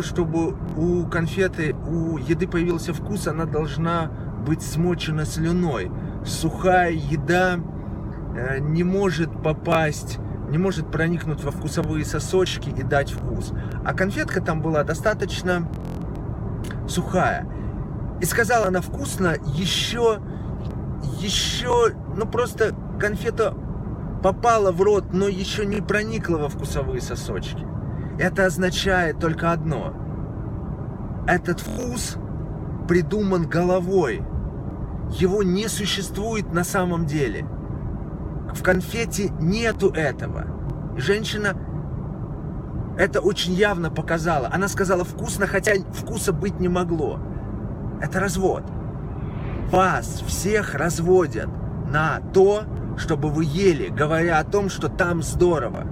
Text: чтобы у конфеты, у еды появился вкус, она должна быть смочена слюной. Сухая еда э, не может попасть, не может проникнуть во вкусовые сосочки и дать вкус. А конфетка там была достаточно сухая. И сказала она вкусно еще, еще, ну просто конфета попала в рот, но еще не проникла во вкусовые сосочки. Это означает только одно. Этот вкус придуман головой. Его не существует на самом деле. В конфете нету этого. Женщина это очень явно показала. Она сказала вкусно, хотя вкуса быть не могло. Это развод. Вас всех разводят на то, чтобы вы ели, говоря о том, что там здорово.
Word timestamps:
чтобы 0.00 0.56
у 0.76 1.06
конфеты, 1.06 1.74
у 1.74 2.16
еды 2.16 2.48
появился 2.48 2.94
вкус, 2.94 3.26
она 3.26 3.44
должна 3.44 4.10
быть 4.46 4.62
смочена 4.62 5.26
слюной. 5.26 5.90
Сухая 6.24 6.92
еда 6.92 7.58
э, 8.34 8.58
не 8.60 8.84
может 8.84 9.42
попасть, 9.42 10.18
не 10.48 10.58
может 10.58 10.90
проникнуть 10.90 11.44
во 11.44 11.50
вкусовые 11.50 12.04
сосочки 12.04 12.70
и 12.70 12.82
дать 12.82 13.10
вкус. 13.12 13.52
А 13.84 13.92
конфетка 13.92 14.40
там 14.40 14.62
была 14.62 14.84
достаточно 14.84 15.68
сухая. 16.88 17.46
И 18.20 18.24
сказала 18.24 18.68
она 18.68 18.80
вкусно 18.80 19.34
еще, 19.44 20.20
еще, 21.18 21.92
ну 22.16 22.26
просто 22.26 22.74
конфета 23.00 23.54
попала 24.22 24.70
в 24.70 24.80
рот, 24.80 25.12
но 25.12 25.26
еще 25.26 25.66
не 25.66 25.80
проникла 25.80 26.36
во 26.36 26.48
вкусовые 26.48 27.00
сосочки. 27.00 27.66
Это 28.18 28.46
означает 28.46 29.18
только 29.18 29.52
одно. 29.52 29.94
Этот 31.26 31.60
вкус 31.60 32.16
придуман 32.88 33.48
головой. 33.48 34.22
Его 35.10 35.42
не 35.42 35.68
существует 35.68 36.52
на 36.52 36.64
самом 36.64 37.06
деле. 37.06 37.46
В 38.54 38.62
конфете 38.62 39.30
нету 39.40 39.90
этого. 39.90 40.46
Женщина 40.96 41.56
это 42.98 43.20
очень 43.20 43.54
явно 43.54 43.90
показала. 43.90 44.48
Она 44.52 44.68
сказала 44.68 45.04
вкусно, 45.04 45.46
хотя 45.46 45.72
вкуса 45.92 46.32
быть 46.32 46.60
не 46.60 46.68
могло. 46.68 47.18
Это 48.00 48.20
развод. 48.20 48.64
Вас 49.70 50.22
всех 50.26 50.74
разводят 50.74 51.48
на 51.90 52.20
то, 52.34 52.64
чтобы 52.98 53.30
вы 53.30 53.44
ели, 53.44 53.88
говоря 53.88 54.38
о 54.38 54.44
том, 54.44 54.68
что 54.68 54.88
там 54.88 55.22
здорово. 55.22 55.86